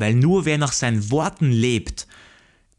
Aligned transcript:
Weil 0.00 0.14
nur 0.14 0.44
wer 0.44 0.58
nach 0.58 0.72
seinen 0.72 1.10
Worten 1.10 1.50
lebt, 1.50 2.06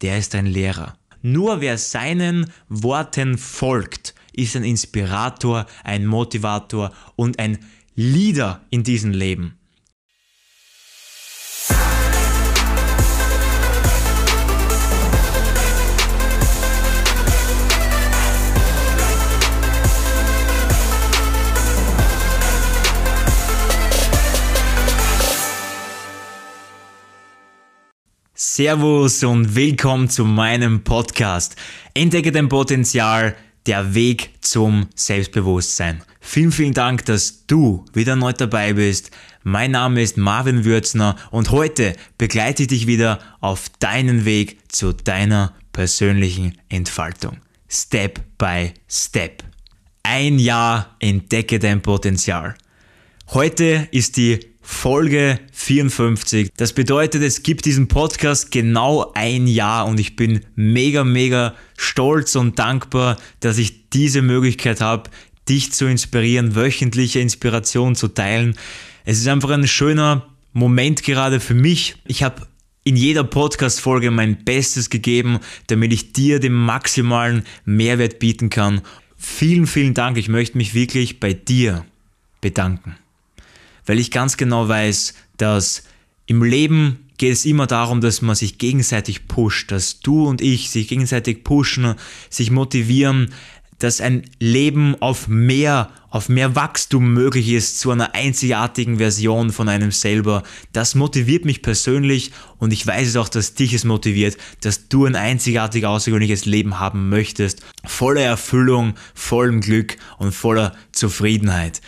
der 0.02 0.18
ist 0.18 0.36
ein 0.36 0.46
Lehrer. 0.46 0.98
Nur 1.22 1.60
wer 1.60 1.78
seinen 1.78 2.50
Worten 2.70 3.38
folgt, 3.38 4.16
ist 4.32 4.56
ein 4.56 4.64
Inspirator, 4.64 5.66
ein 5.84 6.06
Motivator 6.06 6.94
und 7.18 7.38
ein 7.40 7.60
Leader 7.96 8.62
in 8.70 8.84
diesem 8.84 9.12
Leben. 9.12 9.59
Servus 28.42 29.22
und 29.26 29.54
willkommen 29.54 30.10
zu 30.10 30.24
meinem 30.24 30.86
Podcast. 30.86 31.58
Entdecke 31.94 32.32
dein 32.32 32.48
Potenzial, 32.48 33.36
der 33.66 33.94
Weg 33.96 34.30
zum 34.40 34.88
Selbstbewusstsein. 34.96 36.04
Vielen, 36.22 36.54
vielen 36.54 36.74
Dank, 36.74 37.04
dass 37.04 37.48
du 37.48 37.84
wieder 37.92 38.16
neu 38.16 38.32
dabei 38.32 38.72
bist. 38.72 39.12
Mein 39.44 39.72
Name 39.72 40.02
ist 40.02 40.16
Marvin 40.16 40.64
Würzner 40.64 41.18
und 41.32 41.52
heute 41.52 41.98
begleite 42.18 42.62
ich 42.62 42.70
dich 42.70 42.88
wieder 42.88 43.20
auf 43.42 43.68
deinen 43.80 44.24
Weg 44.24 44.60
zu 44.72 44.94
deiner 44.94 45.54
persönlichen 45.74 46.58
Entfaltung. 46.70 47.40
Step 47.68 48.22
by 48.38 48.72
Step. 48.88 49.44
Ein 50.04 50.40
Jahr 50.40 50.96
entdecke 51.00 51.60
dein 51.60 51.82
Potenzial. 51.82 52.56
Heute 53.34 53.90
ist 53.92 54.16
die 54.16 54.40
Folge 54.72 55.42
54. 55.52 56.52
Das 56.56 56.72
bedeutet, 56.72 57.22
es 57.22 57.44
gibt 57.44 57.66
diesen 57.66 57.90
Podcast 57.90 58.50
genau 58.50 59.12
ein 59.14 59.46
Jahr 59.46 59.86
und 59.88 60.00
ich 60.00 60.16
bin 60.16 60.42
mega, 60.56 61.04
mega 61.04 61.56
stolz 61.76 62.38
und 62.38 62.60
dankbar, 62.60 63.18
dass 63.42 63.58
ich 63.58 63.90
diese 63.90 64.22
Möglichkeit 64.22 64.80
habe, 64.80 65.10
dich 65.50 65.74
zu 65.74 65.86
inspirieren, 65.86 66.56
wöchentliche 66.56 67.20
Inspiration 67.20 67.96
zu 67.96 68.08
teilen. 68.08 68.56
Es 69.04 69.20
ist 69.20 69.28
einfach 69.28 69.50
ein 69.50 69.68
schöner 69.68 70.28
Moment 70.54 71.04
gerade 71.04 71.42
für 71.42 71.56
mich. 71.56 71.96
Ich 72.06 72.24
habe 72.24 72.48
in 72.86 72.96
jeder 72.96 73.26
Podcast-Folge 73.26 74.12
mein 74.12 74.46
Bestes 74.46 74.90
gegeben, 74.90 75.40
damit 75.68 75.92
ich 75.92 76.14
dir 76.14 76.40
den 76.40 76.54
maximalen 76.54 77.44
Mehrwert 77.66 78.20
bieten 78.20 78.50
kann. 78.50 78.82
Vielen, 79.18 79.68
vielen 79.68 79.94
Dank. 79.94 80.18
Ich 80.18 80.30
möchte 80.30 80.58
mich 80.58 80.74
wirklich 80.74 81.20
bei 81.20 81.34
dir 81.34 81.86
bedanken 82.40 82.96
weil 83.90 83.98
ich 83.98 84.12
ganz 84.12 84.38
genau 84.38 84.68
weiß, 84.68 85.16
dass 85.38 85.82
im 86.28 86.44
Leben 86.44 87.10
geht 87.18 87.34
es 87.34 87.44
immer 87.44 87.66
darum, 87.66 88.02
dass 88.02 88.22
man 88.22 88.36
sich 88.36 88.60
gegenseitig 88.60 89.28
pusht, 89.28 89.72
dass 89.72 90.00
du 90.00 90.28
und 90.28 90.42
ich 90.42 90.70
sich 90.70 90.88
gegenseitig 90.88 91.44
pushen, 91.44 91.96
sich 92.30 92.52
motivieren, 92.52 93.34
dass 93.80 94.00
ein 94.00 94.30
Leben 94.40 94.96
auf 95.02 95.28
mehr, 95.28 95.90
auf 96.12 96.30
mehr 96.30 96.56
Wachstum 96.56 97.16
möglich 97.16 97.50
ist, 97.50 97.80
zu 97.80 97.90
einer 97.90 98.14
einzigartigen 98.14 99.00
Version 99.00 99.52
von 99.52 99.68
einem 99.68 99.92
selber. 99.92 100.44
Das 100.72 100.94
motiviert 100.94 101.46
mich 101.46 101.64
persönlich 101.64 102.32
und 102.60 102.72
ich 102.72 102.86
weiß 102.86 103.08
es 103.08 103.16
auch, 103.16 103.28
dass 103.28 103.56
dich 103.56 103.74
es 103.74 103.86
motiviert, 103.86 104.38
dass 104.62 104.88
du 104.88 105.06
ein 105.06 105.16
einzigartig 105.16 105.88
außergewöhnliches 105.88 106.46
Leben 106.46 106.80
haben 106.80 107.10
möchtest, 107.10 107.64
voller 107.86 108.22
Erfüllung, 108.22 108.94
vollem 109.16 109.62
Glück 109.62 109.98
und 110.20 110.32
voller 110.32 110.76
Zufriedenheit. 110.92 111.82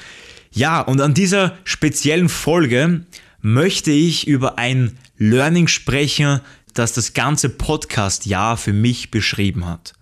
Ja, 0.54 0.82
und 0.82 1.00
an 1.00 1.14
dieser 1.14 1.58
speziellen 1.64 2.28
Folge 2.28 3.06
möchte 3.40 3.92
ich 3.92 4.28
über 4.28 4.58
ein 4.58 4.98
Learning 5.18 5.68
sprechen, 5.68 6.42
das 6.74 6.92
das 6.92 7.14
ganze 7.14 7.48
Podcast-Jahr 7.50 8.58
für 8.58 8.74
mich 8.74 9.12
beschrieben 9.12 9.66
hat. 9.66 9.94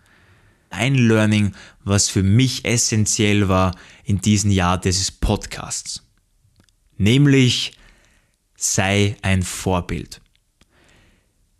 Ein 0.72 0.96
Learning, 0.96 1.54
was 1.84 2.10
für 2.10 2.24
mich 2.24 2.66
essentiell 2.66 3.48
war 3.48 3.76
in 4.04 4.22
diesem 4.22 4.50
Jahr 4.50 4.80
dieses 4.80 5.12
Podcasts. 5.12 6.04
Nämlich, 6.98 7.74
sei 8.56 9.18
ein 9.22 9.44
Vorbild. 9.44 10.20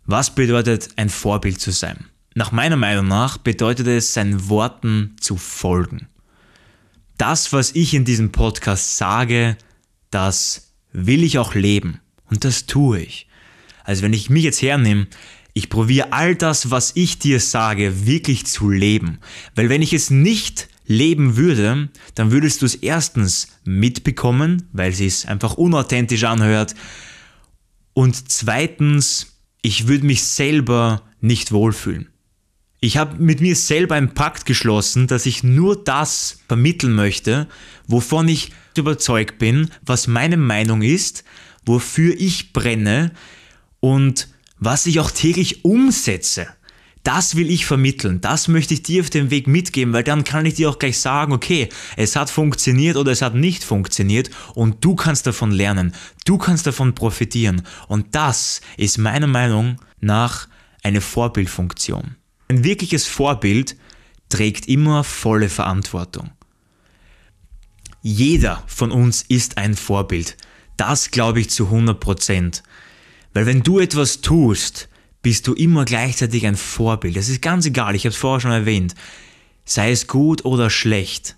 Was 0.04 0.34
bedeutet 0.34 0.88
ein 0.96 1.10
Vorbild 1.10 1.60
zu 1.60 1.70
sein? 1.70 2.06
Nach 2.34 2.50
meiner 2.50 2.76
Meinung 2.76 3.06
nach 3.06 3.38
bedeutet 3.38 3.86
es, 3.86 4.14
seinen 4.14 4.48
Worten 4.48 5.16
zu 5.20 5.36
folgen 5.36 6.09
das, 7.20 7.52
was 7.52 7.72
ich 7.74 7.92
in 7.92 8.04
diesem 8.04 8.32
Podcast 8.32 8.96
sage, 8.96 9.56
das 10.10 10.72
will 10.92 11.22
ich 11.22 11.38
auch 11.38 11.54
leben. 11.54 12.00
Und 12.30 12.44
das 12.44 12.66
tue 12.66 13.00
ich. 13.00 13.28
Also 13.84 14.02
wenn 14.02 14.12
ich 14.12 14.30
mich 14.30 14.44
jetzt 14.44 14.62
hernehme, 14.62 15.06
ich 15.52 15.68
probiere 15.68 16.12
all 16.12 16.34
das, 16.34 16.70
was 16.70 16.92
ich 16.94 17.18
dir 17.18 17.40
sage, 17.40 18.06
wirklich 18.06 18.46
zu 18.46 18.70
leben. 18.70 19.18
Weil 19.54 19.68
wenn 19.68 19.82
ich 19.82 19.92
es 19.92 20.10
nicht 20.10 20.68
leben 20.86 21.36
würde, 21.36 21.90
dann 22.14 22.30
würdest 22.30 22.62
du 22.62 22.66
es 22.66 22.76
erstens 22.76 23.48
mitbekommen, 23.64 24.68
weil 24.72 24.92
sie 24.92 25.06
es 25.06 25.26
einfach 25.26 25.54
unauthentisch 25.54 26.24
anhört. 26.24 26.74
Und 27.92 28.30
zweitens, 28.30 29.38
ich 29.60 29.88
würde 29.88 30.06
mich 30.06 30.22
selber 30.22 31.02
nicht 31.20 31.52
wohlfühlen. 31.52 32.08
Ich 32.82 32.96
habe 32.96 33.22
mit 33.22 33.42
mir 33.42 33.56
selber 33.56 33.94
einen 33.94 34.14
Pakt 34.14 34.46
geschlossen, 34.46 35.06
dass 35.06 35.26
ich 35.26 35.42
nur 35.42 35.84
das 35.84 36.38
vermitteln 36.48 36.94
möchte, 36.94 37.46
wovon 37.86 38.26
ich 38.26 38.52
überzeugt 38.74 39.38
bin, 39.38 39.70
was 39.84 40.06
meine 40.06 40.38
Meinung 40.38 40.80
ist, 40.80 41.24
wofür 41.66 42.14
ich 42.18 42.54
brenne 42.54 43.12
und 43.80 44.28
was 44.58 44.86
ich 44.86 44.98
auch 44.98 45.10
täglich 45.10 45.64
umsetze. 45.64 46.46
Das 47.02 47.34
will 47.34 47.50
ich 47.50 47.66
vermitteln, 47.66 48.20
das 48.22 48.48
möchte 48.48 48.74
ich 48.74 48.82
dir 48.82 49.02
auf 49.02 49.10
dem 49.10 49.30
Weg 49.30 49.46
mitgeben, 49.46 49.92
weil 49.92 50.04
dann 50.04 50.24
kann 50.24 50.44
ich 50.46 50.54
dir 50.54 50.68
auch 50.68 50.78
gleich 50.78 50.98
sagen, 50.98 51.32
okay, 51.32 51.68
es 51.96 52.16
hat 52.16 52.30
funktioniert 52.30 52.96
oder 52.96 53.12
es 53.12 53.22
hat 53.22 53.34
nicht 53.34 53.64
funktioniert 53.64 54.30
und 54.54 54.84
du 54.84 54.96
kannst 54.96 55.26
davon 55.26 55.50
lernen, 55.50 55.92
du 56.26 56.36
kannst 56.36 56.66
davon 56.66 56.94
profitieren 56.94 57.62
und 57.88 58.14
das 58.14 58.60
ist 58.76 58.98
meiner 58.98 59.26
Meinung 59.26 59.76
nach 60.00 60.48
eine 60.82 61.00
Vorbildfunktion. 61.00 62.16
Ein 62.50 62.64
wirkliches 62.64 63.06
Vorbild 63.06 63.76
trägt 64.28 64.66
immer 64.66 65.04
volle 65.04 65.48
Verantwortung. 65.48 66.32
Jeder 68.02 68.64
von 68.66 68.90
uns 68.90 69.22
ist 69.22 69.56
ein 69.56 69.76
Vorbild. 69.76 70.36
Das 70.76 71.12
glaube 71.12 71.38
ich 71.38 71.50
zu 71.50 71.66
100 71.66 72.00
Prozent. 72.00 72.64
Weil 73.34 73.46
wenn 73.46 73.62
du 73.62 73.78
etwas 73.78 74.20
tust, 74.20 74.88
bist 75.22 75.46
du 75.46 75.54
immer 75.54 75.84
gleichzeitig 75.84 76.44
ein 76.44 76.56
Vorbild. 76.56 77.16
Das 77.16 77.28
ist 77.28 77.40
ganz 77.40 77.66
egal, 77.66 77.94
ich 77.94 78.02
habe 78.02 78.14
es 78.14 78.16
vorher 78.16 78.40
schon 78.40 78.50
erwähnt. 78.50 78.96
Sei 79.64 79.92
es 79.92 80.08
gut 80.08 80.44
oder 80.44 80.70
schlecht. 80.70 81.36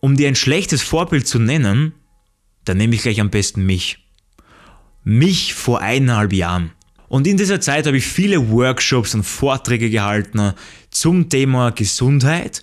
Um 0.00 0.16
dir 0.16 0.28
ein 0.28 0.34
schlechtes 0.34 0.80
Vorbild 0.80 1.28
zu 1.28 1.40
nennen, 1.40 1.92
dann 2.64 2.78
nehme 2.78 2.94
ich 2.94 3.02
gleich 3.02 3.20
am 3.20 3.28
besten 3.28 3.66
mich. 3.66 3.98
Mich 5.04 5.52
vor 5.52 5.82
eineinhalb 5.82 6.32
Jahren. 6.32 6.72
Und 7.12 7.26
in 7.26 7.36
dieser 7.36 7.60
Zeit 7.60 7.86
habe 7.86 7.98
ich 7.98 8.06
viele 8.06 8.48
Workshops 8.48 9.14
und 9.14 9.22
Vorträge 9.22 9.90
gehalten 9.90 10.54
zum 10.90 11.28
Thema 11.28 11.68
Gesundheit 11.68 12.62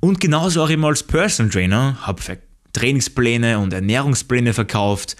und 0.00 0.20
genauso 0.20 0.62
auch 0.62 0.68
immer 0.68 0.88
als 0.88 1.02
Personal 1.02 1.50
Trainer, 1.50 1.96
habe 2.02 2.38
Trainingspläne 2.74 3.58
und 3.58 3.72
Ernährungspläne 3.72 4.52
verkauft. 4.52 5.16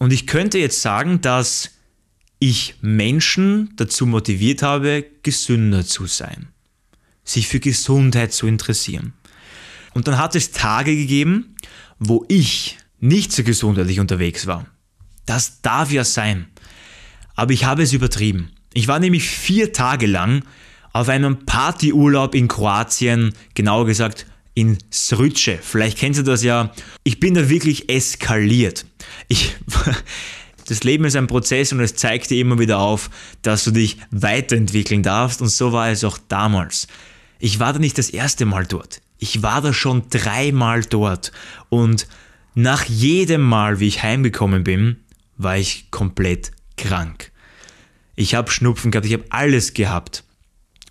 Und 0.00 0.12
ich 0.12 0.26
könnte 0.26 0.58
jetzt 0.58 0.82
sagen, 0.82 1.20
dass 1.20 1.70
ich 2.40 2.74
Menschen 2.80 3.70
dazu 3.76 4.06
motiviert 4.06 4.62
habe, 4.62 5.06
gesünder 5.22 5.86
zu 5.86 6.06
sein, 6.06 6.48
sich 7.22 7.46
für 7.46 7.60
Gesundheit 7.60 8.32
zu 8.32 8.48
interessieren. 8.48 9.12
Und 9.94 10.08
dann 10.08 10.18
hat 10.18 10.34
es 10.34 10.50
Tage 10.50 10.96
gegeben, 10.96 11.54
wo 12.00 12.24
ich 12.26 12.78
nicht 12.98 13.30
so 13.30 13.44
gesundheitlich 13.44 14.00
unterwegs 14.00 14.48
war. 14.48 14.66
Das 15.26 15.62
darf 15.62 15.92
ja 15.92 16.02
sein 16.02 16.48
aber 17.34 17.52
ich 17.52 17.64
habe 17.64 17.82
es 17.82 17.92
übertrieben. 17.92 18.50
Ich 18.74 18.88
war 18.88 18.98
nämlich 18.98 19.28
vier 19.28 19.72
Tage 19.72 20.06
lang 20.06 20.44
auf 20.92 21.08
einem 21.08 21.44
Partyurlaub 21.44 22.34
in 22.34 22.48
Kroatien, 22.48 23.32
genauer 23.54 23.86
gesagt 23.86 24.26
in 24.54 24.78
Srüce. 24.92 25.58
Vielleicht 25.60 25.98
kennst 25.98 26.20
du 26.20 26.24
das 26.24 26.42
ja. 26.42 26.72
Ich 27.04 27.20
bin 27.20 27.34
da 27.34 27.48
wirklich 27.48 27.88
eskaliert. 27.88 28.84
Ich, 29.28 29.56
das 30.66 30.84
Leben 30.84 31.04
ist 31.04 31.16
ein 31.16 31.26
Prozess 31.26 31.72
und 31.72 31.80
es 31.80 31.94
zeigt 31.94 32.30
dir 32.30 32.40
immer 32.40 32.58
wieder 32.58 32.78
auf, 32.78 33.10
dass 33.40 33.64
du 33.64 33.70
dich 33.70 33.98
weiterentwickeln 34.10 35.02
darfst 35.02 35.40
und 35.40 35.48
so 35.48 35.72
war 35.72 35.90
es 35.90 36.04
auch 36.04 36.18
damals. 36.28 36.86
Ich 37.38 37.58
war 37.58 37.72
da 37.72 37.78
nicht 37.78 37.98
das 37.98 38.10
erste 38.10 38.44
Mal 38.44 38.66
dort. 38.66 39.00
Ich 39.18 39.42
war 39.42 39.62
da 39.62 39.72
schon 39.72 40.08
dreimal 40.10 40.82
dort 40.82 41.32
und 41.68 42.06
nach 42.54 42.84
jedem 42.84 43.40
Mal, 43.40 43.80
wie 43.80 43.88
ich 43.88 44.02
heimgekommen 44.02 44.62
bin, 44.62 44.96
war 45.38 45.56
ich 45.56 45.90
komplett 45.90 46.52
krank. 46.82 47.32
Ich 48.16 48.34
habe 48.34 48.50
Schnupfen 48.50 48.90
gehabt, 48.90 49.06
ich 49.06 49.14
habe 49.14 49.24
alles 49.30 49.72
gehabt. 49.72 50.24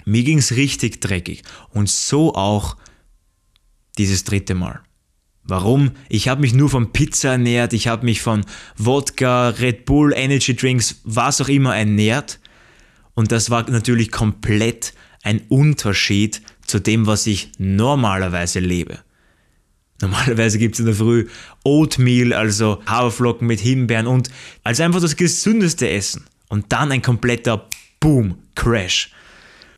Mir 0.05 0.23
ging 0.23 0.39
es 0.39 0.55
richtig 0.55 1.01
dreckig. 1.01 1.43
Und 1.69 1.89
so 1.89 2.33
auch 2.33 2.77
dieses 3.97 4.23
dritte 4.23 4.55
Mal. 4.55 4.79
Warum? 5.43 5.91
Ich 6.07 6.27
habe 6.27 6.41
mich 6.41 6.53
nur 6.53 6.69
von 6.69 6.93
Pizza 6.93 7.31
ernährt, 7.31 7.73
ich 7.73 7.87
habe 7.87 8.05
mich 8.05 8.21
von 8.21 8.45
Wodka, 8.77 9.49
Red 9.49 9.85
Bull, 9.85 10.13
Energy 10.15 10.55
Drinks, 10.55 11.01
was 11.03 11.41
auch 11.41 11.49
immer 11.49 11.75
ernährt. 11.75 12.39
Und 13.13 13.31
das 13.31 13.49
war 13.49 13.69
natürlich 13.69 14.11
komplett 14.11 14.93
ein 15.23 15.41
Unterschied 15.49 16.41
zu 16.65 16.79
dem, 16.79 17.05
was 17.05 17.27
ich 17.27 17.51
normalerweise 17.57 18.59
lebe. 18.59 18.99
Normalerweise 20.01 20.57
gibt 20.57 20.75
es 20.75 20.79
in 20.79 20.85
der 20.87 20.95
Früh 20.95 21.27
Oatmeal, 21.63 22.33
also 22.33 22.81
Haferflocken 22.85 23.47
mit 23.47 23.59
Himbeeren 23.59 24.07
und 24.07 24.29
als 24.63 24.79
einfach 24.79 25.01
das 25.01 25.15
gesündeste 25.15 25.89
Essen. 25.89 26.25
Und 26.49 26.71
dann 26.73 26.91
ein 26.91 27.01
kompletter 27.01 27.67
Boom, 27.99 28.39
Crash. 28.55 29.11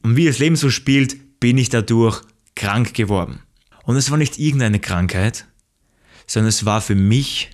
Und 0.02 0.16
wie 0.16 0.25
das 0.25 0.40
Leben 0.40 0.56
so 0.56 0.70
spielt, 0.70 1.40
bin 1.40 1.58
ich 1.58 1.70
dadurch 1.70 2.22
krank 2.56 2.94
geworden. 2.94 3.42
Und 3.84 3.96
es 3.96 4.10
war 4.10 4.18
nicht 4.18 4.40
irgendeine 4.40 4.80
Krankheit, 4.80 5.46
sondern 6.26 6.50
es 6.50 6.66
war 6.66 6.81
für 6.81 6.96
mich 6.96 7.52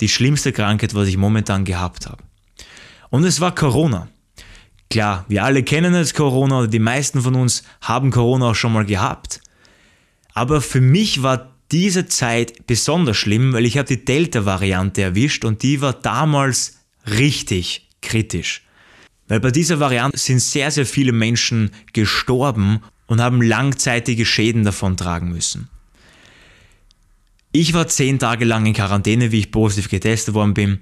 die 0.00 0.08
schlimmste 0.08 0.52
Krankheit, 0.52 0.94
was 0.94 1.08
ich 1.08 1.16
momentan 1.16 1.64
gehabt 1.64 2.06
habe. 2.06 2.22
Und 3.10 3.24
es 3.24 3.40
war 3.40 3.54
Corona. 3.54 4.08
Klar, 4.90 5.24
wir 5.28 5.44
alle 5.44 5.62
kennen 5.62 5.94
jetzt 5.94 6.14
Corona 6.14 6.60
oder 6.60 6.68
die 6.68 6.78
meisten 6.78 7.20
von 7.20 7.34
uns 7.34 7.62
haben 7.80 8.10
Corona 8.10 8.50
auch 8.50 8.54
schon 8.54 8.72
mal 8.72 8.84
gehabt. 8.84 9.40
Aber 10.34 10.60
für 10.60 10.80
mich 10.80 11.22
war 11.22 11.57
diese 11.72 12.06
Zeit 12.06 12.66
besonders 12.66 13.16
schlimm, 13.16 13.52
weil 13.52 13.66
ich 13.66 13.76
habe 13.76 13.88
die 13.88 14.04
Delta-Variante 14.04 15.02
erwischt 15.02 15.44
und 15.44 15.62
die 15.62 15.80
war 15.80 15.92
damals 15.92 16.78
richtig 17.06 17.88
kritisch. 18.00 18.62
Weil 19.28 19.40
bei 19.40 19.50
dieser 19.50 19.78
Variante 19.78 20.18
sind 20.18 20.40
sehr, 20.40 20.70
sehr 20.70 20.86
viele 20.86 21.12
Menschen 21.12 21.70
gestorben 21.92 22.80
und 23.06 23.20
haben 23.20 23.42
langzeitige 23.42 24.24
Schäden 24.24 24.64
davon 24.64 24.96
tragen 24.96 25.30
müssen. 25.30 25.68
Ich 27.52 27.74
war 27.74 27.88
zehn 27.88 28.18
Tage 28.18 28.44
lang 28.44 28.66
in 28.66 28.74
Quarantäne, 28.74 29.32
wie 29.32 29.40
ich 29.40 29.50
positiv 29.50 29.90
getestet 29.90 30.34
worden 30.34 30.54
bin. 30.54 30.80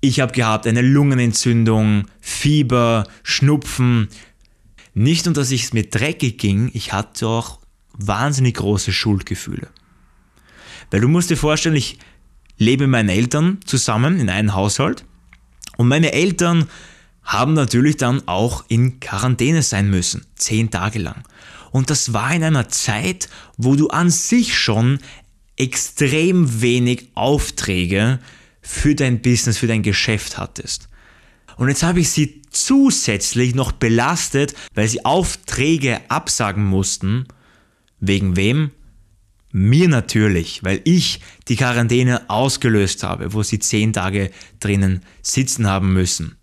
Ich 0.00 0.20
habe 0.20 0.32
gehabt 0.32 0.66
eine 0.66 0.82
Lungenentzündung, 0.82 2.06
Fieber, 2.20 3.06
Schnupfen. 3.22 4.08
Nicht 4.92 5.24
nur, 5.24 5.34
dass 5.34 5.50
es 5.50 5.72
mir 5.72 5.84
dreckig 5.84 6.38
ging, 6.38 6.70
ich 6.74 6.92
hatte 6.92 7.26
auch 7.26 7.58
wahnsinnig 7.94 8.56
große 8.56 8.92
Schuldgefühle. 8.92 9.68
Weil 10.94 11.00
du 11.00 11.08
musst 11.08 11.28
dir 11.28 11.36
vorstellen, 11.36 11.74
ich 11.74 11.98
lebe 12.56 12.84
mit 12.84 12.92
meinen 12.92 13.08
Eltern 13.08 13.58
zusammen 13.66 14.20
in 14.20 14.30
einem 14.30 14.54
Haushalt 14.54 15.04
und 15.76 15.88
meine 15.88 16.12
Eltern 16.12 16.68
haben 17.24 17.54
natürlich 17.54 17.96
dann 17.96 18.22
auch 18.28 18.64
in 18.68 19.00
Quarantäne 19.00 19.64
sein 19.64 19.90
müssen, 19.90 20.24
zehn 20.36 20.70
Tage 20.70 21.00
lang. 21.00 21.24
Und 21.72 21.90
das 21.90 22.12
war 22.12 22.32
in 22.32 22.44
einer 22.44 22.68
Zeit, 22.68 23.28
wo 23.56 23.74
du 23.74 23.88
an 23.88 24.08
sich 24.08 24.56
schon 24.56 25.00
extrem 25.56 26.62
wenig 26.62 27.08
Aufträge 27.14 28.20
für 28.60 28.94
dein 28.94 29.20
Business, 29.20 29.58
für 29.58 29.66
dein 29.66 29.82
Geschäft 29.82 30.38
hattest. 30.38 30.88
Und 31.56 31.70
jetzt 31.70 31.82
habe 31.82 31.98
ich 31.98 32.10
sie 32.10 32.40
zusätzlich 32.50 33.56
noch 33.56 33.72
belastet, 33.72 34.54
weil 34.74 34.86
sie 34.86 35.04
Aufträge 35.04 36.02
absagen 36.08 36.64
mussten. 36.64 37.26
Wegen 37.98 38.36
wem? 38.36 38.70
Mir 39.56 39.88
natürlich, 39.88 40.64
weil 40.64 40.80
ich 40.82 41.20
die 41.46 41.54
Quarantäne 41.54 42.28
ausgelöst 42.28 43.04
habe, 43.04 43.34
wo 43.34 43.44
sie 43.44 43.60
zehn 43.60 43.92
Tage 43.92 44.32
drinnen 44.58 45.04
sitzen 45.22 45.68
haben 45.68 45.92
müssen. 45.92 46.36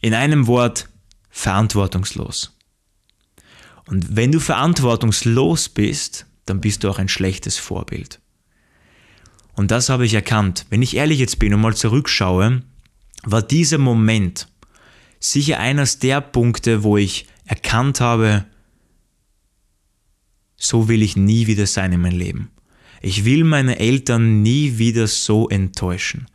In 0.00 0.14
einem 0.14 0.46
Wort, 0.46 0.88
verantwortungslos. 1.28 2.56
Und 3.86 4.16
wenn 4.16 4.32
du 4.32 4.40
verantwortungslos 4.40 5.68
bist, 5.68 6.24
dann 6.46 6.62
bist 6.62 6.84
du 6.84 6.88
auch 6.88 6.98
ein 6.98 7.10
schlechtes 7.10 7.58
Vorbild. 7.58 8.18
Und 9.52 9.70
das 9.70 9.90
habe 9.90 10.06
ich 10.06 10.14
erkannt. 10.14 10.64
Wenn 10.70 10.80
ich 10.80 10.96
ehrlich 10.96 11.18
jetzt 11.18 11.38
bin 11.38 11.52
und 11.52 11.60
mal 11.60 11.76
zurückschaue, 11.76 12.62
war 13.24 13.42
dieser 13.42 13.76
Moment 13.76 14.48
sicher 15.20 15.60
eines 15.60 15.98
der 15.98 16.22
Punkte, 16.22 16.82
wo 16.82 16.96
ich 16.96 17.26
erkannt 17.44 18.00
habe, 18.00 18.46
so 20.64 20.88
will 20.88 21.02
ich 21.02 21.16
nie 21.16 21.46
wieder 21.46 21.66
sein 21.66 21.92
in 21.92 22.00
meinem 22.00 22.18
Leben. 22.18 22.50
Ich 23.02 23.26
will 23.26 23.44
meine 23.44 23.78
Eltern 23.78 24.42
nie 24.42 24.78
wieder 24.78 25.06
so 25.06 25.48
enttäuschen. 25.48 26.26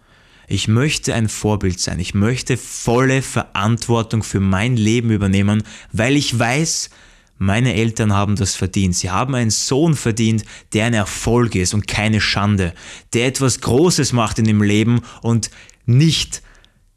Ich 0.48 0.68
möchte 0.68 1.16
ein 1.16 1.30
Vorbild 1.30 1.80
sein. 1.80 2.00
Ich 2.00 2.14
möchte 2.14 2.56
volle 2.58 3.24
Verantwortung 3.24 4.22
für 4.22 4.40
mein 4.40 4.78
Leben 4.78 5.10
übernehmen, 5.10 5.64
weil 5.92 6.16
ich 6.16 6.38
weiß, 6.38 6.92
meine 7.40 7.74
Eltern 7.74 8.14
haben 8.14 8.36
das 8.36 8.56
verdient. 8.56 8.96
Sie 8.96 9.10
haben 9.10 9.34
einen 9.34 9.50
Sohn 9.50 9.96
verdient, 9.96 10.44
der 10.74 10.86
ein 10.86 10.94
Erfolg 10.94 11.56
ist 11.56 11.74
und 11.74 11.88
keine 11.88 12.22
Schande, 12.22 12.74
der 13.14 13.26
etwas 13.26 13.62
Großes 13.62 14.14
macht 14.14 14.38
in 14.38 14.46
dem 14.46 14.62
Leben 14.62 15.02
und 15.22 15.50
nicht 15.86 16.44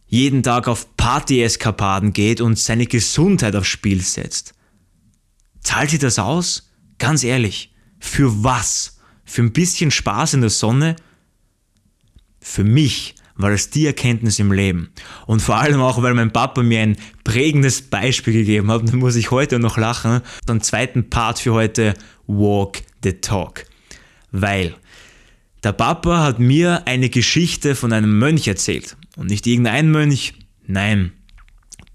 jeden 0.07 0.43
Tag 0.43 0.69
auf 0.69 0.97
Party-Eskapaden 0.99 2.13
geht 2.13 2.43
und 2.43 2.59
seine 2.59 2.87
Gesundheit 2.87 3.57
aufs 3.57 3.69
Spiel 3.69 4.03
setzt. 4.03 4.53
Zahlt 5.63 5.91
sie 5.91 5.99
das 5.99 6.19
aus? 6.19 6.72
Ganz 7.03 7.25
ehrlich, 7.25 7.75
für 7.99 8.45
was? 8.45 9.01
Für 9.25 9.43
ein 9.43 9.53
bisschen 9.53 9.91
Spaß 9.91 10.35
in 10.35 10.41
der 10.41 10.51
Sonne? 10.51 10.95
Für 12.39 12.63
mich 12.63 13.17
war 13.35 13.51
das 13.51 13.71
die 13.71 13.87
Erkenntnis 13.87 14.39
im 14.39 14.53
Leben. 14.53 14.93
Und 15.27 15.43
vor 15.43 15.57
allem 15.57 15.81
auch, 15.81 16.01
weil 16.01 16.15
mein 16.15 16.33
Papa 16.33 16.63
mir 16.63 16.81
ein 16.81 16.97
prägendes 17.25 17.83
Beispiel 17.83 18.35
gegeben 18.35 18.71
hat, 18.71 18.89
da 18.89 18.95
muss 18.95 19.17
ich 19.17 19.33
heute 19.33 19.59
noch 19.59 19.79
lachen. 19.79 20.21
Dann 20.47 20.61
zweiten 20.61 21.11
Part 21.11 21.41
für 21.41 21.55
heute, 21.55 21.95
Walk 22.29 22.83
the 23.03 23.15
Talk. 23.15 23.65
Weil 24.31 24.73
der 25.65 25.73
Papa 25.73 26.23
hat 26.23 26.39
mir 26.39 26.87
eine 26.87 27.11
Geschichte 27.11 27.75
von 27.75 27.93
einem 27.93 28.17
Mönch 28.17 28.47
erzählt. 28.47 28.97
Und 29.17 29.29
nicht 29.29 29.49
irgendein 29.49 29.91
Mönch, 29.91 30.35
nein, 30.69 31.11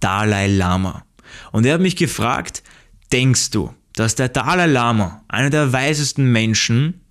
Dalai 0.02 0.48
Lama. 0.48 1.06
Und 1.54 1.66
er 1.66 1.76
hat 1.76 1.82
mich 1.82 1.96
gefragt, 1.96 2.62
denkst 3.14 3.52
du, 3.52 3.74
dass 3.98 4.14
der 4.14 4.30
Dalai 4.30 4.68
Lama, 4.68 5.24
einer 5.28 5.50
der 5.50 5.74
weisesten 5.74 6.32
Menschen, 6.32 7.02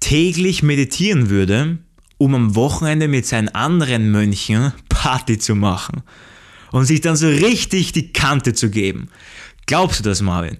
täglich 0.00 0.64
meditieren 0.64 1.30
würde, 1.30 1.78
um 2.18 2.34
am 2.34 2.54
Wochenende 2.56 3.06
mit 3.06 3.26
seinen 3.26 3.48
anderen 3.50 4.10
Mönchen 4.10 4.72
Party 4.88 5.38
zu 5.38 5.54
machen 5.54 6.02
und 6.72 6.84
sich 6.84 7.00
dann 7.00 7.14
so 7.14 7.28
richtig 7.28 7.92
die 7.92 8.12
Kante 8.12 8.54
zu 8.54 8.70
geben. 8.70 9.08
Glaubst 9.66 10.00
du 10.00 10.04
das, 10.04 10.20
Marvin? 10.20 10.56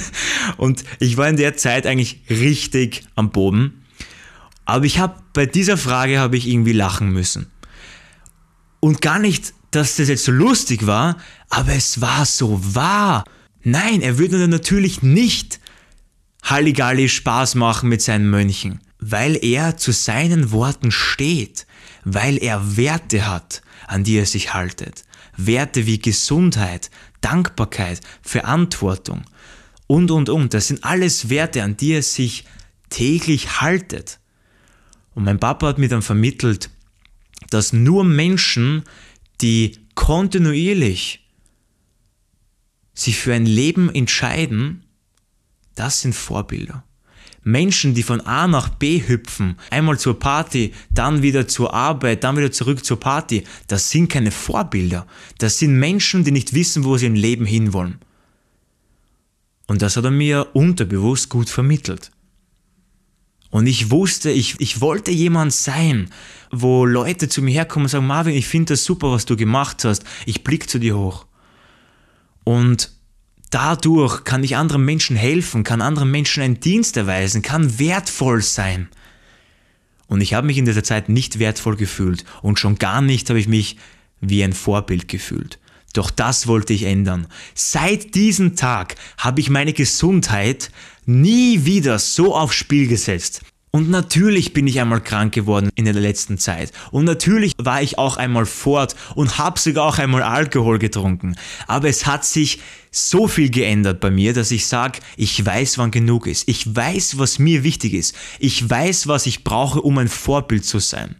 und 0.56 0.84
ich 1.00 1.18
war 1.18 1.28
in 1.28 1.36
der 1.36 1.58
Zeit 1.58 1.86
eigentlich 1.86 2.22
richtig 2.30 3.04
am 3.16 3.32
Boden. 3.32 3.84
Aber 4.64 4.86
ich 4.86 4.98
habe 4.98 5.16
bei 5.34 5.44
dieser 5.44 5.76
Frage 5.76 6.18
habe 6.18 6.38
ich 6.38 6.48
irgendwie 6.48 6.72
lachen 6.72 7.10
müssen. 7.10 7.50
Und 8.80 9.02
gar 9.02 9.18
nicht, 9.18 9.52
dass 9.70 9.96
das 9.96 10.08
jetzt 10.08 10.24
so 10.24 10.32
lustig 10.32 10.86
war, 10.86 11.18
aber 11.50 11.74
es 11.74 12.00
war 12.00 12.24
so 12.24 12.58
wahr. 12.74 13.24
Nein, 13.62 14.00
er 14.02 14.18
würde 14.18 14.48
natürlich 14.48 15.02
nicht 15.02 15.60
Halligalli 16.42 17.08
Spaß 17.08 17.54
machen 17.54 17.88
mit 17.88 18.00
seinen 18.02 18.30
Mönchen 18.30 18.80
weil 19.00 19.42
er 19.42 19.76
zu 19.76 19.92
seinen 19.92 20.52
Worten 20.52 20.90
steht, 20.90 21.66
weil 22.04 22.36
er 22.36 22.76
Werte 22.76 23.26
hat, 23.26 23.62
an 23.86 24.04
die 24.04 24.16
er 24.16 24.26
sich 24.26 24.54
haltet. 24.54 25.04
Werte 25.36 25.86
wie 25.86 25.98
Gesundheit, 25.98 26.90
Dankbarkeit, 27.20 28.00
Verantwortung 28.22 29.24
und, 29.86 30.10
und, 30.10 30.28
und. 30.28 30.54
Das 30.54 30.68
sind 30.68 30.84
alles 30.84 31.30
Werte, 31.30 31.62
an 31.62 31.76
die 31.76 31.92
er 31.92 32.02
sich 32.02 32.44
täglich 32.90 33.60
haltet. 33.60 34.18
Und 35.14 35.24
mein 35.24 35.40
Papa 35.40 35.68
hat 35.68 35.78
mir 35.78 35.88
dann 35.88 36.02
vermittelt, 36.02 36.70
dass 37.48 37.72
nur 37.72 38.04
Menschen, 38.04 38.84
die 39.40 39.78
kontinuierlich 39.94 41.26
sich 43.00 43.18
für 43.18 43.34
ein 43.34 43.46
Leben 43.46 43.92
entscheiden, 43.94 44.84
das 45.74 46.02
sind 46.02 46.14
Vorbilder. 46.14 46.84
Menschen, 47.42 47.94
die 47.94 48.02
von 48.02 48.20
A 48.20 48.46
nach 48.46 48.68
B 48.68 49.02
hüpfen, 49.06 49.56
einmal 49.70 49.98
zur 49.98 50.18
Party, 50.18 50.74
dann 50.90 51.22
wieder 51.22 51.48
zur 51.48 51.72
Arbeit, 51.72 52.22
dann 52.22 52.36
wieder 52.36 52.52
zurück 52.52 52.84
zur 52.84 53.00
Party, 53.00 53.44
das 53.66 53.90
sind 53.90 54.08
keine 54.08 54.30
Vorbilder. 54.30 55.06
Das 55.38 55.58
sind 55.58 55.78
Menschen, 55.78 56.22
die 56.22 56.32
nicht 56.32 56.52
wissen, 56.52 56.84
wo 56.84 56.98
sie 56.98 57.06
im 57.06 57.14
Leben 57.14 57.46
hinwollen. 57.46 57.98
Und 59.66 59.80
das 59.80 59.96
hat 59.96 60.04
er 60.04 60.10
mir 60.10 60.48
unterbewusst 60.52 61.30
gut 61.30 61.48
vermittelt. 61.48 62.10
Und 63.48 63.66
ich 63.66 63.90
wusste, 63.90 64.30
ich, 64.30 64.60
ich 64.60 64.80
wollte 64.80 65.10
jemand 65.10 65.52
sein, 65.52 66.10
wo 66.50 66.84
Leute 66.84 67.28
zu 67.28 67.40
mir 67.40 67.52
herkommen 67.52 67.86
und 67.86 67.90
sagen, 67.90 68.06
Marvin, 68.06 68.34
ich 68.34 68.46
finde 68.46 68.74
das 68.74 68.84
super, 68.84 69.10
was 69.10 69.24
du 69.24 69.36
gemacht 69.36 69.84
hast. 69.84 70.04
Ich 70.26 70.44
blick 70.44 70.68
zu 70.68 70.78
dir 70.78 70.96
hoch. 70.96 71.26
Und 72.50 72.90
Dadurch 73.50 74.22
kann 74.22 74.44
ich 74.44 74.56
anderen 74.56 74.84
Menschen 74.84 75.16
helfen, 75.16 75.64
kann 75.64 75.82
anderen 75.82 76.10
Menschen 76.10 76.40
einen 76.40 76.60
Dienst 76.60 76.96
erweisen, 76.96 77.42
kann 77.42 77.80
wertvoll 77.80 78.42
sein. 78.42 78.88
Und 80.06 80.20
ich 80.20 80.34
habe 80.34 80.46
mich 80.46 80.56
in 80.56 80.66
dieser 80.66 80.84
Zeit 80.84 81.08
nicht 81.08 81.40
wertvoll 81.40 81.76
gefühlt 81.76 82.24
und 82.42 82.60
schon 82.60 82.76
gar 82.76 83.00
nicht 83.02 83.28
habe 83.28 83.40
ich 83.40 83.48
mich 83.48 83.76
wie 84.20 84.44
ein 84.44 84.52
Vorbild 84.52 85.08
gefühlt. 85.08 85.58
Doch 85.94 86.10
das 86.10 86.46
wollte 86.46 86.72
ich 86.72 86.84
ändern. 86.84 87.26
Seit 87.54 88.14
diesem 88.14 88.54
Tag 88.54 88.94
habe 89.18 89.40
ich 89.40 89.50
meine 89.50 89.72
Gesundheit 89.72 90.70
nie 91.06 91.64
wieder 91.64 91.98
so 91.98 92.36
aufs 92.36 92.54
Spiel 92.54 92.86
gesetzt. 92.86 93.42
Und 93.72 93.88
natürlich 93.88 94.52
bin 94.52 94.66
ich 94.66 94.80
einmal 94.80 95.00
krank 95.00 95.32
geworden 95.32 95.70
in 95.76 95.84
der 95.84 95.94
letzten 95.94 96.38
Zeit. 96.38 96.72
Und 96.90 97.04
natürlich 97.04 97.52
war 97.56 97.80
ich 97.80 97.98
auch 97.98 98.16
einmal 98.16 98.46
fort 98.46 98.96
und 99.14 99.38
habe 99.38 99.60
sogar 99.60 99.84
auch 99.84 99.98
einmal 99.98 100.22
Alkohol 100.24 100.80
getrunken. 100.80 101.36
Aber 101.68 101.88
es 101.88 102.04
hat 102.04 102.24
sich 102.24 102.58
so 102.90 103.28
viel 103.28 103.48
geändert 103.48 104.00
bei 104.00 104.10
mir, 104.10 104.32
dass 104.32 104.50
ich 104.50 104.66
sage, 104.66 104.98
ich 105.16 105.46
weiß, 105.46 105.78
wann 105.78 105.92
genug 105.92 106.26
ist. 106.26 106.48
Ich 106.48 106.74
weiß, 106.74 107.18
was 107.18 107.38
mir 107.38 107.62
wichtig 107.62 107.94
ist. 107.94 108.16
Ich 108.40 108.68
weiß, 108.68 109.06
was 109.06 109.26
ich 109.26 109.44
brauche, 109.44 109.80
um 109.80 109.98
ein 109.98 110.08
Vorbild 110.08 110.64
zu 110.64 110.80
sein. 110.80 111.14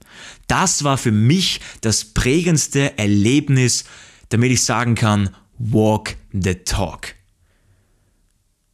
Das 0.48 0.82
war 0.82 0.98
für 0.98 1.12
mich 1.12 1.60
das 1.82 2.04
prägendste 2.04 2.98
Erlebnis, 2.98 3.84
damit 4.30 4.50
ich 4.50 4.64
sagen 4.64 4.96
kann, 4.96 5.30
walk 5.58 6.16
the 6.32 6.56
talk. 6.56 7.14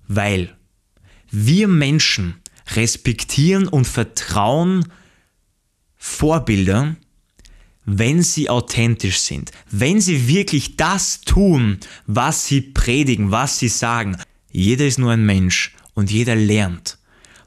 Weil 0.08 0.56
wir 1.30 1.68
Menschen 1.68 2.40
respektieren 2.74 3.68
und 3.68 3.86
vertrauen 3.86 4.92
Vorbilder, 5.96 6.96
wenn 7.84 8.22
sie 8.22 8.50
authentisch 8.50 9.18
sind, 9.20 9.52
wenn 9.70 10.00
sie 10.00 10.28
wirklich 10.28 10.76
das 10.76 11.20
tun, 11.20 11.78
was 12.06 12.46
sie 12.46 12.60
predigen, 12.60 13.30
was 13.30 13.58
sie 13.58 13.68
sagen. 13.68 14.16
Jeder 14.50 14.86
ist 14.86 14.98
nur 14.98 15.12
ein 15.12 15.24
Mensch 15.24 15.74
und 15.94 16.10
jeder 16.10 16.34
lernt. 16.34 16.98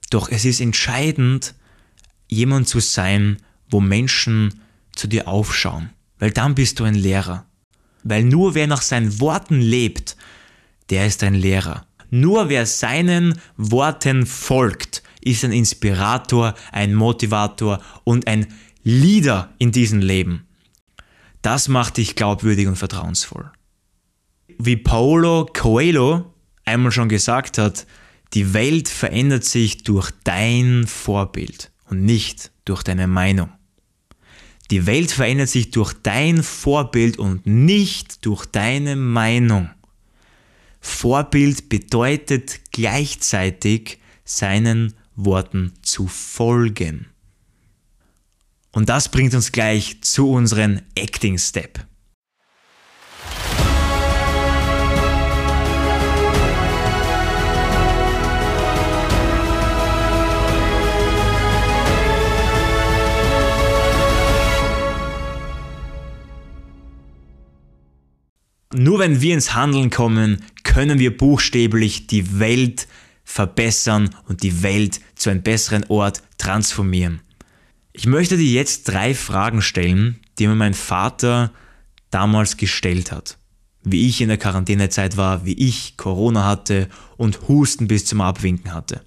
Doch 0.09 0.29
es 0.29 0.45
ist 0.45 0.61
entscheidend, 0.61 1.55
jemand 2.27 2.67
zu 2.67 2.79
sein, 2.79 3.37
wo 3.69 3.81
Menschen 3.81 4.61
zu 4.95 5.07
dir 5.07 5.27
aufschauen, 5.27 5.89
weil 6.17 6.31
dann 6.31 6.55
bist 6.55 6.79
du 6.79 6.85
ein 6.85 6.95
Lehrer. 6.95 7.45
Weil 8.03 8.23
nur 8.23 8.55
wer 8.55 8.67
nach 8.67 8.81
seinen 8.81 9.19
Worten 9.19 9.59
lebt, 9.59 10.15
der 10.89 11.05
ist 11.05 11.21
ein 11.23 11.35
Lehrer. 11.35 11.85
Nur 12.09 12.49
wer 12.49 12.65
seinen 12.65 13.39
Worten 13.57 14.25
folgt, 14.25 14.88
ist 15.21 15.43
ein 15.43 15.51
Inspirator, 15.51 16.53
ein 16.71 16.93
Motivator 16.93 17.81
und 18.03 18.27
ein 18.27 18.47
Leader 18.83 19.53
in 19.57 19.71
diesem 19.71 19.99
Leben. 19.99 20.47
Das 21.41 21.67
macht 21.67 21.97
dich 21.97 22.15
glaubwürdig 22.15 22.67
und 22.67 22.75
vertrauensvoll. 22.75 23.51
Wie 24.57 24.77
Paulo 24.77 25.45
Coelho 25.53 26.33
einmal 26.65 26.91
schon 26.91 27.09
gesagt 27.09 27.57
hat, 27.57 27.85
die 28.33 28.53
Welt 28.53 28.89
verändert 28.89 29.43
sich 29.43 29.83
durch 29.83 30.11
dein 30.23 30.85
Vorbild 30.85 31.71
und 31.89 32.03
nicht 32.03 32.51
durch 32.65 32.83
deine 32.83 33.07
Meinung. 33.07 33.51
Die 34.69 34.85
Welt 34.85 35.11
verändert 35.11 35.49
sich 35.49 35.71
durch 35.71 35.93
dein 36.03 36.43
Vorbild 36.43 37.17
und 37.17 37.47
nicht 37.47 38.25
durch 38.25 38.45
deine 38.45 38.95
Meinung. 38.95 39.69
Vorbild 40.79 41.69
bedeutet 41.69 42.71
gleichzeitig 42.71 43.97
seinen 44.23 44.93
Worten 45.25 45.73
zu 45.81 46.07
folgen. 46.07 47.07
Und 48.71 48.89
das 48.89 49.09
bringt 49.09 49.33
uns 49.33 49.51
gleich 49.51 50.01
zu 50.01 50.29
unserem 50.31 50.81
Acting 50.95 51.37
Step. 51.37 51.85
Nur 68.71 68.99
wenn 68.99 69.19
wir 69.19 69.33
ins 69.33 69.55
Handeln 69.55 69.89
kommen, 69.89 70.43
können 70.63 70.99
wir 70.99 71.17
buchstäblich 71.17 72.07
die 72.07 72.39
Welt 72.39 72.87
verbessern 73.29 74.09
und 74.27 74.41
die 74.41 74.63
Welt 74.63 75.01
zu 75.13 75.29
einem 75.29 75.43
besseren 75.43 75.85
Ort 75.87 76.23
transformieren. 76.39 77.21
Ich 77.93 78.07
möchte 78.07 78.37
dir 78.37 78.51
jetzt 78.51 78.87
drei 78.87 79.13
Fragen 79.13 79.61
stellen, 79.61 80.19
die 80.39 80.47
mir 80.47 80.55
mein 80.55 80.73
Vater 80.73 81.51
damals 82.09 82.57
gestellt 82.57 83.11
hat. 83.11 83.37
Wie 83.83 84.07
ich 84.07 84.19
in 84.19 84.29
der 84.29 84.39
Quarantänezeit 84.39 85.15
war, 85.15 85.45
wie 85.45 85.53
ich 85.53 85.95
Corona 85.95 86.43
hatte 86.43 86.89
und 87.17 87.47
Husten 87.47 87.87
bis 87.87 88.05
zum 88.05 88.19
Abwinken 88.19 88.73
hatte. 88.73 89.05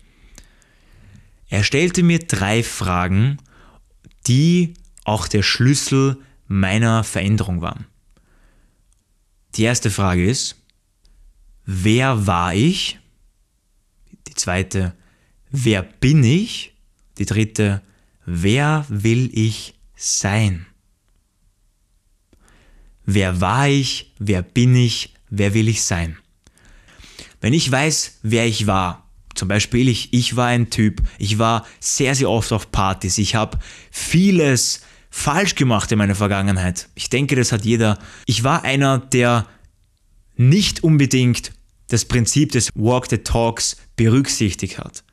Er 1.49 1.65
stellte 1.65 2.05
mir 2.05 2.21
drei 2.21 2.63
Fragen, 2.63 3.39
die 4.29 4.75
auch 5.03 5.27
der 5.27 5.43
Schlüssel 5.43 6.17
meiner 6.47 7.03
Veränderung 7.03 7.61
waren. 7.61 7.87
Die 9.57 9.65
erste 9.65 9.91
Frage 9.91 10.25
ist, 10.25 10.63
wer 11.67 12.29
war 12.29 12.55
ich? 12.55 13.01
Die 14.33 14.37
zweite, 14.37 14.95
wer 15.51 15.83
bin 15.83 16.25
ich? 16.25 16.73
Die 17.19 17.27
dritte, 17.27 17.83
wer 18.25 18.87
will 18.89 19.29
ich 19.35 19.75
sein? 19.95 20.65
Wer 23.05 23.43
war 23.43 23.69
ich? 23.69 24.15
Wer 24.19 24.41
bin 24.41 24.75
ich? 24.75 25.13
Wer 25.29 25.53
will 25.53 25.69
ich 25.69 25.83
sein? 25.83 26.17
Wenn 27.43 27.53
ich 27.53 27.71
weiß, 27.71 28.21
wer 28.23 28.47
ich 28.47 28.67
war, 28.67 29.07
zum 29.35 29.49
Beispiel 29.49 29.87
ich, 29.91 30.15
ich 30.15 30.35
war 30.35 30.47
ein 30.47 30.71
Typ, 30.71 31.03
ich 31.19 31.39
war 31.39 31.67
sehr, 31.79 32.15
sehr 32.15 32.31
oft 32.31 32.53
auf 32.53 32.73
Partys, 32.73 33.19
ich 33.19 33.35
habe 33.35 33.59
vieles 33.91 34.81
falsch 35.11 35.57
gemacht 35.57 35.93
in 35.93 35.99
meiner 35.99 36.15
Vergangenheit. 36.15 36.89
Ich 36.95 37.11
denke, 37.11 37.37
das 37.37 37.53
hat 37.53 37.67
jeder. 37.67 37.99
Ich 38.25 38.45
war 38.45 38.65
einer, 38.65 38.99
der 38.99 39.47
nicht 40.37 40.83
unbedingt 40.83 41.53
das 41.93 42.05
Prinzip 42.05 42.53
des 42.53 42.71
Walk 42.75 43.07
the 43.11 43.19
Talks 43.19 43.77
berücksichtigt 43.97 44.79
hat. 44.79 45.05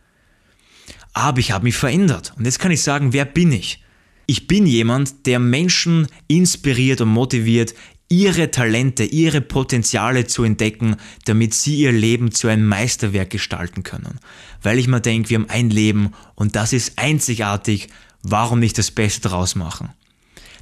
Aber 1.14 1.40
ich 1.40 1.52
habe 1.52 1.66
mich 1.66 1.76
verändert. 1.76 2.34
Und 2.38 2.46
jetzt 2.46 2.60
kann 2.60 2.72
ich 2.72 2.82
sagen, 2.82 3.14
wer 3.14 3.26
bin 3.26 3.52
ich? 3.52 3.84
Ich 4.26 4.48
bin 4.48 4.66
jemand, 4.66 5.26
der 5.26 5.40
Menschen 5.40 6.08
inspiriert 6.28 7.02
und 7.02 7.10
motiviert, 7.10 7.74
ihre 8.10 8.52
Talente, 8.52 9.04
ihre 9.04 9.42
Potenziale 9.42 10.26
zu 10.26 10.44
entdecken, 10.44 10.96
damit 11.26 11.54
sie 11.54 11.78
ihr 11.78 11.92
Leben 11.92 12.32
zu 12.32 12.48
einem 12.48 12.68
Meisterwerk 12.68 13.30
gestalten 13.30 13.84
können. 13.84 14.20
Weil 14.62 14.80
ich 14.80 14.88
mir 14.88 15.02
denke, 15.02 15.30
wir 15.30 15.40
haben 15.40 15.50
ein 15.50 15.70
Leben 15.70 16.14
und 16.36 16.56
das 16.56 16.74
ist 16.74 16.94
einzigartig, 16.98 17.88
warum 18.24 18.60
nicht 18.60 18.78
das 18.78 18.92
Beste 18.92 19.30
daraus 19.30 19.56
machen? 19.56 19.90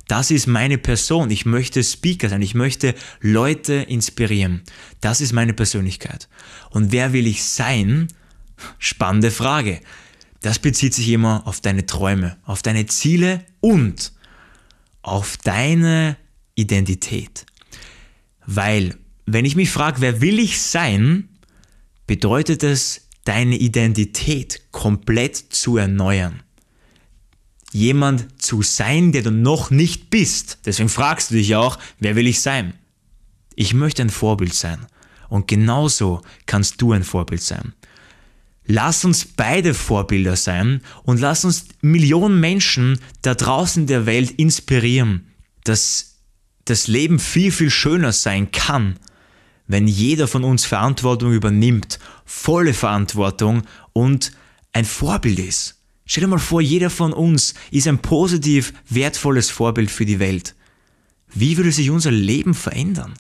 Das 0.07 0.31
ist 0.31 0.47
meine 0.47 0.77
Person. 0.77 1.29
Ich 1.31 1.45
möchte 1.45 1.83
Speaker 1.83 2.29
sein. 2.29 2.41
Ich 2.41 2.55
möchte 2.55 2.95
Leute 3.19 3.73
inspirieren. 3.73 4.63
Das 5.01 5.21
ist 5.21 5.33
meine 5.33 5.53
Persönlichkeit. 5.53 6.29
Und 6.69 6.91
wer 6.91 7.13
will 7.13 7.27
ich 7.27 7.43
sein? 7.43 8.07
Spannende 8.79 9.31
Frage. 9.31 9.81
Das 10.41 10.59
bezieht 10.59 10.93
sich 10.93 11.09
immer 11.09 11.45
auf 11.45 11.61
deine 11.61 11.85
Träume, 11.85 12.37
auf 12.43 12.61
deine 12.61 12.85
Ziele 12.85 13.43
und 13.59 14.13
auf 15.01 15.37
deine 15.37 16.17
Identität. 16.55 17.45
Weil, 18.45 18.97
wenn 19.25 19.45
ich 19.45 19.55
mich 19.55 19.69
frage, 19.69 19.99
wer 19.99 20.21
will 20.21 20.39
ich 20.39 20.61
sein, 20.61 21.27
bedeutet 22.05 22.63
es, 22.63 23.07
deine 23.25 23.57
Identität 23.57 24.71
komplett 24.71 25.35
zu 25.35 25.75
erneuern 25.75 26.43
jemand 27.71 28.41
zu 28.41 28.61
sein, 28.61 29.11
der 29.11 29.23
du 29.23 29.31
noch 29.31 29.71
nicht 29.71 30.09
bist. 30.09 30.59
Deswegen 30.65 30.89
fragst 30.89 31.31
du 31.31 31.35
dich 31.35 31.55
auch, 31.55 31.77
wer 31.99 32.15
will 32.15 32.27
ich 32.27 32.41
sein? 32.41 32.73
Ich 33.55 33.73
möchte 33.73 34.01
ein 34.01 34.09
Vorbild 34.09 34.53
sein. 34.53 34.85
Und 35.29 35.47
genauso 35.47 36.21
kannst 36.45 36.81
du 36.81 36.93
ein 36.93 37.03
Vorbild 37.03 37.41
sein. 37.41 37.73
Lass 38.65 39.05
uns 39.05 39.25
beide 39.25 39.73
Vorbilder 39.73 40.35
sein 40.35 40.81
und 41.03 41.21
lass 41.21 41.45
uns 41.45 41.67
Millionen 41.81 42.39
Menschen 42.39 42.99
da 43.21 43.33
draußen 43.33 43.83
in 43.83 43.87
der 43.87 44.05
Welt 44.05 44.31
inspirieren, 44.31 45.31
dass 45.63 46.17
das 46.65 46.87
Leben 46.87 47.17
viel, 47.17 47.51
viel 47.53 47.69
schöner 47.69 48.11
sein 48.11 48.51
kann, 48.51 48.99
wenn 49.67 49.87
jeder 49.87 50.27
von 50.27 50.43
uns 50.43 50.65
Verantwortung 50.65 51.31
übernimmt, 51.33 51.99
volle 52.25 52.73
Verantwortung 52.73 53.63
und 53.93 54.33
ein 54.73 54.85
Vorbild 54.85 55.39
ist. 55.39 55.76
Stell 56.07 56.21
dir 56.21 56.27
mal 56.29 56.39
vor, 56.39 56.61
jeder 56.61 56.89
von 56.89 57.11
uns 57.11 57.53
ist 57.69 57.87
ein 57.87 57.99
positiv 57.99 58.73
wertvolles 58.89 59.49
Vorbild 59.49 59.91
für 59.91 60.05
die 60.05 60.19
Welt. 60.19 60.55
Wie 61.33 61.57
würde 61.57 61.71
sich 61.73 61.89
unser 61.89 62.11
Leben 62.11 62.53
verändern? 62.53 63.13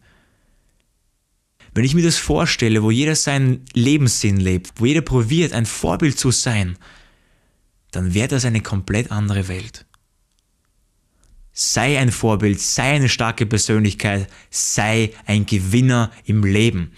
Wenn 1.73 1.83
ich 1.83 1.93
mir 1.93 2.03
das 2.03 2.17
vorstelle, 2.17 2.81
wo 2.81 2.89
jeder 2.89 3.15
seinen 3.15 3.65
Lebenssinn 3.73 4.37
lebt, 4.37 4.71
wo 4.77 4.85
jeder 4.85 5.01
probiert, 5.01 5.51
ein 5.51 5.65
Vorbild 5.65 6.17
zu 6.17 6.31
sein, 6.31 6.77
dann 7.91 8.13
wäre 8.13 8.29
das 8.29 8.45
eine 8.45 8.61
komplett 8.61 9.11
andere 9.11 9.49
Welt. 9.49 9.85
Sei 11.51 11.99
ein 11.99 12.11
Vorbild, 12.11 12.61
sei 12.61 12.93
eine 12.93 13.09
starke 13.09 13.45
Persönlichkeit, 13.45 14.29
sei 14.49 15.11
ein 15.25 15.45
Gewinner 15.45 16.11
im 16.23 16.43
Leben. 16.43 16.93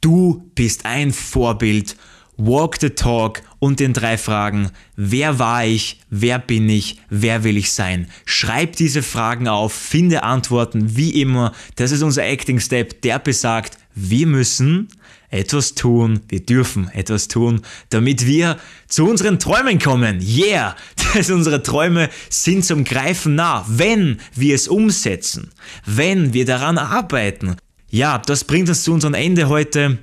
Du 0.00 0.50
bist 0.54 0.86
ein 0.86 1.12
Vorbild 1.12 1.96
Walk 2.36 2.78
the 2.80 2.90
Talk 2.90 3.42
und 3.60 3.78
den 3.78 3.92
drei 3.92 4.18
Fragen, 4.18 4.70
wer 4.96 5.38
war 5.38 5.64
ich, 5.64 6.00
wer 6.10 6.40
bin 6.40 6.68
ich, 6.68 6.98
wer 7.08 7.44
will 7.44 7.56
ich 7.56 7.70
sein. 7.70 8.08
Schreib 8.24 8.74
diese 8.74 9.02
Fragen 9.02 9.46
auf, 9.46 9.72
finde 9.72 10.24
Antworten, 10.24 10.96
wie 10.96 11.20
immer. 11.20 11.52
Das 11.76 11.92
ist 11.92 12.02
unser 12.02 12.24
Acting 12.24 12.58
Step, 12.58 13.02
der 13.02 13.20
besagt, 13.20 13.78
wir 13.94 14.26
müssen 14.26 14.88
etwas 15.28 15.74
tun, 15.74 16.20
wir 16.28 16.40
dürfen 16.40 16.88
etwas 16.88 17.28
tun, 17.28 17.60
damit 17.90 18.26
wir 18.26 18.58
zu 18.88 19.08
unseren 19.08 19.38
Träumen 19.38 19.78
kommen. 19.78 20.20
Yeah! 20.20 20.74
Das 21.12 21.28
unsere 21.28 21.60
Träume 21.60 22.08
sind 22.28 22.64
zum 22.64 22.84
Greifen 22.84 23.34
nah, 23.34 23.64
wenn 23.68 24.20
wir 24.36 24.54
es 24.54 24.68
umsetzen, 24.68 25.50
wenn 25.84 26.32
wir 26.34 26.44
daran 26.44 26.78
arbeiten. 26.78 27.56
Ja, 27.88 28.18
das 28.18 28.44
bringt 28.44 28.68
uns 28.68 28.84
zu 28.84 28.92
unserem 28.92 29.14
Ende 29.14 29.48
heute. 29.48 29.98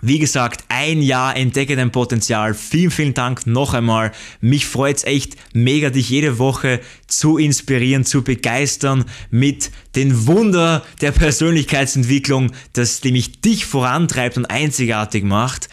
Wie 0.00 0.20
gesagt, 0.20 0.64
ein 0.68 1.02
Jahr 1.02 1.36
entdecke 1.36 1.74
dein 1.74 1.90
Potenzial. 1.90 2.54
Vielen, 2.54 2.92
vielen 2.92 3.14
Dank 3.14 3.48
noch 3.48 3.74
einmal. 3.74 4.12
Mich 4.40 4.66
freut 4.66 4.98
es 4.98 5.04
echt 5.04 5.34
mega, 5.52 5.90
dich 5.90 6.08
jede 6.08 6.38
Woche 6.38 6.80
zu 7.08 7.36
inspirieren, 7.36 8.04
zu 8.04 8.22
begeistern 8.22 9.06
mit 9.30 9.72
den 9.96 10.28
Wunder 10.28 10.84
der 11.00 11.10
Persönlichkeitsentwicklung, 11.10 12.52
das 12.74 13.02
nämlich 13.02 13.40
dich 13.40 13.66
vorantreibt 13.66 14.36
und 14.36 14.46
einzigartig 14.46 15.24
macht. 15.24 15.68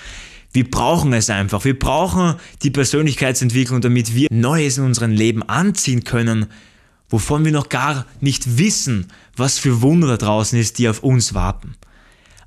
Wir 0.53 0.70
brauchen 0.72 1.13
es 1.13 1.29
einfach. 1.29 1.63
Wir 1.63 1.77
brauchen 1.77 2.36
die 2.63 2.72
Persönlichkeitsentwicklung, 2.72 3.82
damit 3.82 4.15
wir 4.15 4.27
Neues 4.32 4.79
in 4.79 4.86
unserem 4.86 5.12
Leben 5.12 5.44
anziehen 5.44 6.03
können, 6.03 6.48
wovon 7.10 7.46
wir 7.46 7.51
noch 7.51 7.70
gar 7.70 8.08
nicht 8.22 8.58
wissen, 8.58 9.08
was 9.36 9.60
für 9.60 9.84
Wunder 9.84 10.08
da 10.08 10.17
draußen 10.17 10.58
ist, 10.58 10.79
die 10.79 10.89
auf 10.89 11.03
uns 11.03 11.36
warten. 11.36 11.75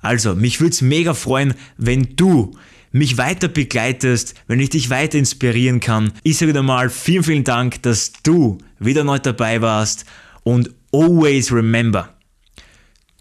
Also, 0.00 0.34
mich 0.34 0.60
würde 0.60 0.72
es 0.72 0.82
mega 0.82 1.14
freuen, 1.14 1.54
wenn 1.76 2.16
du 2.16 2.56
mich 2.92 3.18
weiter 3.18 3.48
begleitest, 3.48 4.34
wenn 4.46 4.60
ich 4.60 4.70
dich 4.70 4.90
weiter 4.90 5.18
inspirieren 5.18 5.80
kann. 5.80 6.12
Ich 6.22 6.38
sage 6.38 6.50
wieder 6.50 6.62
mal 6.62 6.90
vielen, 6.90 7.24
vielen 7.24 7.44
Dank, 7.44 7.82
dass 7.82 8.12
du 8.22 8.58
wieder 8.78 9.04
neu 9.04 9.18
dabei 9.18 9.60
warst 9.60 10.04
und 10.42 10.70
always 10.92 11.52
remember, 11.52 12.14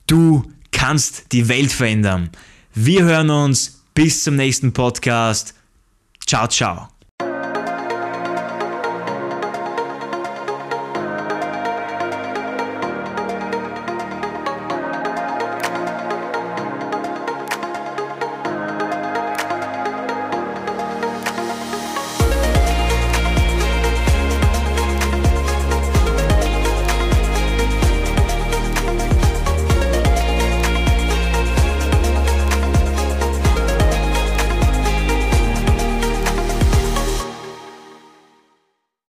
du 0.05 0.43
kannst 0.71 1.31
die 1.31 1.49
Welt 1.49 1.71
verändern. 1.71 2.29
Wir 2.73 3.03
hören 3.03 3.29
uns 3.29 3.83
bis 3.93 4.23
zum 4.23 4.35
nächsten 4.35 4.71
Podcast. 4.71 5.53
Ciao, 6.25 6.47
ciao. 6.47 6.96